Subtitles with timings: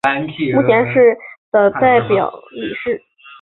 [0.33, 1.15] 目前是
[1.51, 3.03] 的代表理事。